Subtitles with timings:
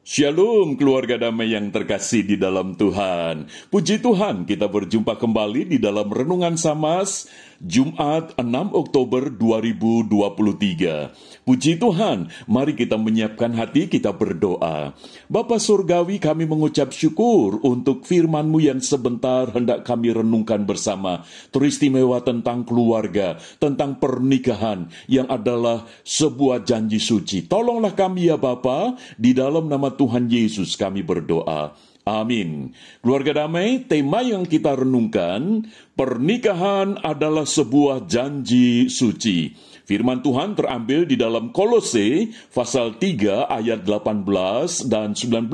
[0.00, 3.52] Shalom keluarga damai yang terkasih di dalam Tuhan.
[3.68, 7.28] Puji Tuhan kita berjumpa kembali di dalam Renungan Samas
[7.60, 11.44] Jumat 6 Oktober 2023.
[11.44, 14.96] Puji Tuhan, mari kita menyiapkan hati kita berdoa.
[15.28, 21.20] Bapa Surgawi kami mengucap syukur untuk firman-Mu yang sebentar hendak kami renungkan bersama.
[21.52, 27.44] Teristimewa tentang keluarga, tentang pernikahan yang adalah sebuah janji suci.
[27.44, 31.89] Tolonglah kami ya Bapa, di dalam nama Tuhan Yesus kami berdoa.
[32.08, 32.72] Amin.
[33.04, 39.52] Keluarga damai, tema yang kita renungkan, pernikahan adalah sebuah janji suci.
[39.84, 45.50] Firman Tuhan terambil di dalam Kolose pasal 3 ayat 18 dan 19.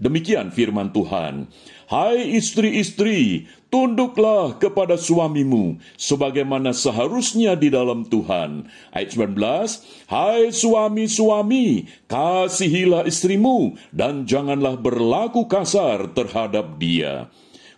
[0.00, 1.46] Demikian firman Tuhan.
[1.86, 8.70] Hai istri-istri, tunduklah kepada suamimu sebagaimana seharusnya di dalam Tuhan.
[8.94, 17.28] Ayat 19, Hai suami-suami, kasihilah istrimu dan janganlah berlaku kasar terhadap dia.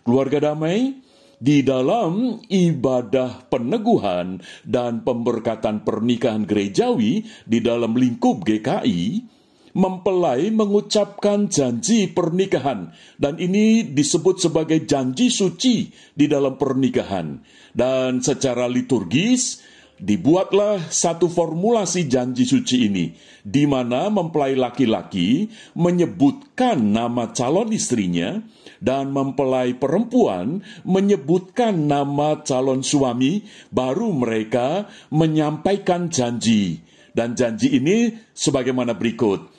[0.05, 1.01] Keluarga damai,
[1.39, 9.23] di dalam ibadah peneguhan dan pemberkatan pernikahan gerejawi di dalam lingkup GKI,
[9.73, 12.93] mempelai mengucapkan janji pernikahan.
[13.19, 17.41] Dan ini disebut sebagai janji suci di dalam pernikahan.
[17.73, 19.61] Dan secara liturgis
[19.99, 23.11] dibuatlah satu formulasi janji suci ini
[23.43, 28.39] di mana mempelai laki-laki menyebutkan nama calon istrinya
[28.79, 33.43] dan mempelai perempuan menyebutkan nama calon suami
[33.75, 36.79] baru mereka menyampaikan janji
[37.13, 39.49] dan janji ini sebagaimana berikut.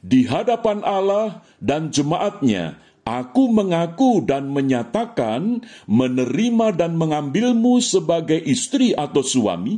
[0.00, 9.20] Di hadapan Allah dan jemaatnya, aku mengaku dan menyatakan menerima dan mengambilmu sebagai istri atau
[9.20, 9.76] suami,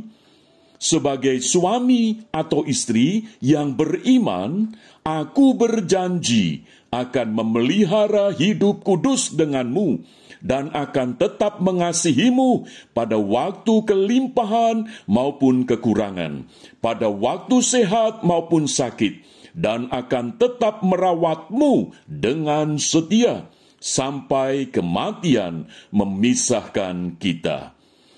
[0.79, 10.05] sebagai suami atau istri yang beriman, aku berjanji akan memelihara hidup kudus denganmu
[10.45, 16.45] dan akan tetap mengasihimu pada waktu kelimpahan maupun kekurangan,
[16.83, 19.25] pada waktu sehat maupun sakit,
[19.57, 23.49] dan akan tetap merawatmu dengan setia
[23.81, 27.73] sampai kematian memisahkan kita.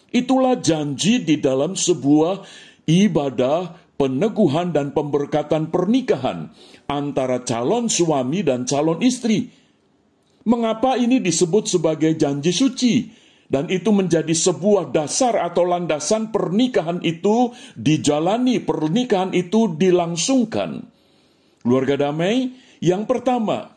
[0.09, 2.41] Itulah janji di dalam sebuah
[2.89, 6.51] ibadah peneguhan dan pemberkatan pernikahan
[6.87, 9.49] antara calon suami dan calon istri.
[10.45, 12.95] Mengapa ini disebut sebagai janji suci?
[13.45, 20.81] Dan itu menjadi sebuah dasar atau landasan pernikahan itu dijalani, pernikahan itu dilangsungkan.
[21.61, 23.69] Keluarga damai, yang pertama,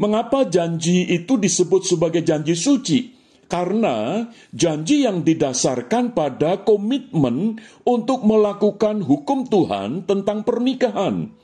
[0.00, 3.19] mengapa janji itu disebut sebagai janji suci?
[3.50, 11.34] Karena janji yang didasarkan pada komitmen untuk melakukan hukum Tuhan tentang pernikahan.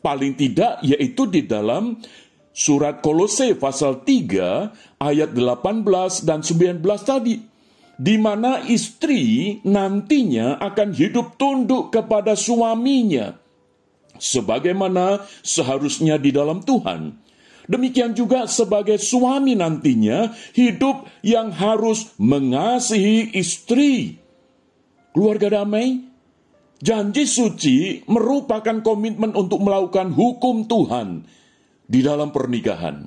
[0.00, 2.00] Paling tidak yaitu di dalam
[2.56, 7.36] surat Kolose pasal 3 ayat 18 dan 19 tadi
[8.00, 13.36] di mana istri nantinya akan hidup tunduk kepada suaminya
[14.16, 17.28] sebagaimana seharusnya di dalam Tuhan.
[17.70, 24.18] Demikian juga sebagai suami nantinya hidup yang harus mengasihi istri.
[25.14, 26.02] Keluarga damai,
[26.82, 31.22] janji suci merupakan komitmen untuk melakukan hukum Tuhan
[31.86, 33.06] di dalam pernikahan.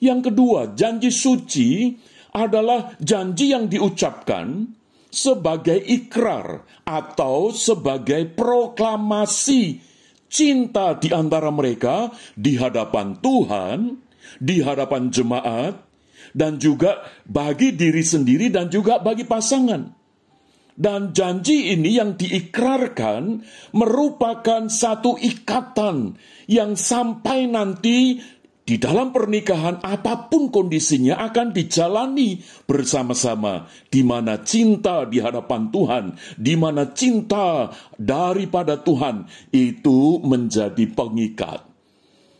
[0.00, 1.92] Yang kedua, janji suci
[2.32, 4.72] adalah janji yang diucapkan
[5.12, 9.87] sebagai ikrar atau sebagai proklamasi
[10.28, 13.78] cinta di antara mereka di hadapan Tuhan,
[14.38, 15.74] di hadapan jemaat,
[16.36, 19.96] dan juga bagi diri sendiri dan juga bagi pasangan.
[20.78, 23.42] Dan janji ini yang diikrarkan
[23.74, 26.14] merupakan satu ikatan
[26.46, 28.22] yang sampai nanti
[28.68, 32.36] di dalam pernikahan apa pun kondisinya akan dijalani
[32.68, 36.04] bersama-sama di mana cinta di hadapan Tuhan,
[36.36, 39.24] di mana cinta daripada Tuhan
[39.56, 41.64] itu menjadi pengikat.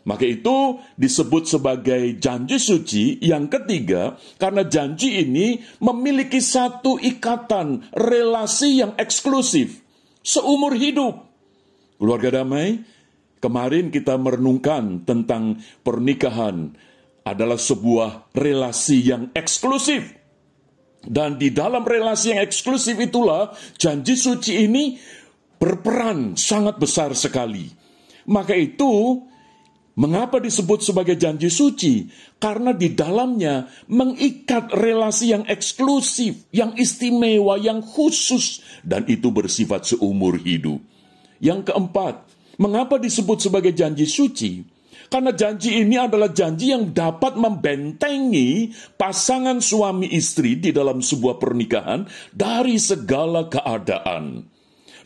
[0.05, 8.85] Maka itu disebut sebagai janji suci yang ketiga karena janji ini memiliki satu ikatan relasi
[8.85, 9.81] yang eksklusif
[10.21, 11.25] seumur hidup.
[11.99, 12.85] Keluarga damai,
[13.39, 16.75] Kemarin kita merenungkan tentang pernikahan
[17.23, 20.15] adalah sebuah relasi yang eksklusif.
[20.99, 24.99] Dan di dalam relasi yang eksklusif itulah janji suci ini
[25.55, 27.71] berperan sangat besar sekali.
[28.27, 29.23] Maka itu
[29.99, 32.07] Mengapa disebut sebagai janji suci?
[32.39, 40.39] Karena di dalamnya mengikat relasi yang eksklusif, yang istimewa, yang khusus, dan itu bersifat seumur
[40.39, 40.79] hidup.
[41.43, 42.23] Yang keempat,
[42.59, 44.59] Mengapa disebut sebagai janji suci?
[45.09, 52.05] Karena janji ini adalah janji yang dapat membentengi pasangan suami istri di dalam sebuah pernikahan
[52.29, 54.45] dari segala keadaan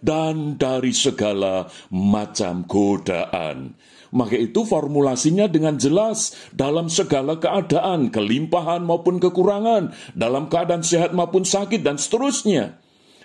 [0.03, 3.79] dan dari segala macam godaan.
[4.13, 11.47] Maka itu formulasinya dengan jelas dalam segala keadaan, kelimpahan maupun kekurangan, dalam keadaan sehat maupun
[11.47, 12.77] sakit dan seterusnya.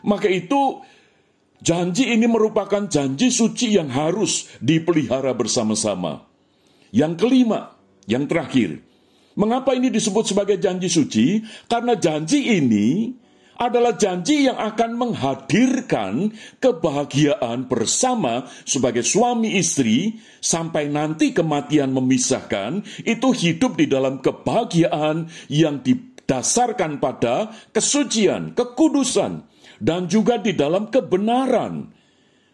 [0.07, 0.81] Maka itu
[1.63, 6.27] janji ini merupakan janji suci yang harus dipelihara bersama-sama.
[6.95, 7.77] Yang kelima,
[8.09, 8.81] yang terakhir,
[9.37, 11.45] mengapa ini disebut sebagai janji suci?
[11.69, 13.13] Karena janji ini
[13.59, 16.31] adalah janji yang akan menghadirkan
[16.63, 25.83] kebahagiaan bersama sebagai suami istri sampai nanti kematian memisahkan, itu hidup di dalam kebahagiaan yang
[25.83, 29.43] didasarkan pada kesucian, kekudusan,
[29.79, 31.99] dan juga di dalam kebenaran.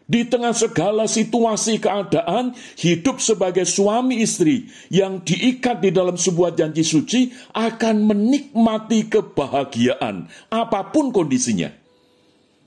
[0.05, 6.85] Di tengah segala situasi keadaan, hidup sebagai suami istri yang diikat di dalam sebuah janji
[6.85, 11.73] suci akan menikmati kebahagiaan, apa pun kondisinya.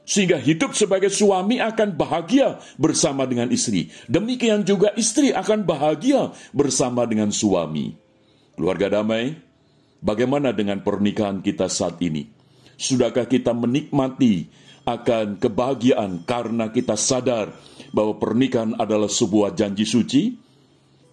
[0.07, 3.94] Sehingga hidup sebagai suami akan bahagia bersama dengan istri.
[4.09, 7.94] Demikian juga istri akan bahagia bersama dengan suami.
[8.57, 9.38] Keluarga damai,
[10.01, 12.36] bagaimana dengan pernikahan kita saat ini?
[12.77, 14.47] Sudahkah kita menikmati
[14.88, 17.51] akan kebahagiaan karena kita sadar
[17.91, 20.46] bahwa pernikahan adalah sebuah janji suci?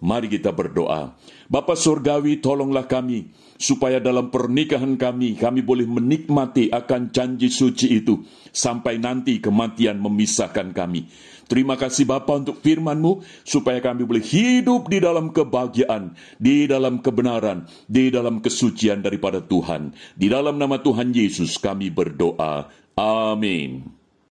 [0.05, 1.17] Mari kita berdoa.
[1.49, 8.21] Bapa Surgawi, tolonglah kami supaya dalam pernikahan kami, kami boleh menikmati akan janji suci itu
[8.53, 11.09] sampai nanti kematian memisahkan kami.
[11.45, 17.65] Terima kasih Bapa untuk firman-Mu supaya kami boleh hidup di dalam kebahagiaan, di dalam kebenaran,
[17.89, 19.93] di dalam kesucian daripada Tuhan.
[20.13, 22.69] Di dalam nama Tuhan Yesus kami berdoa.
[22.97, 23.94] Amin.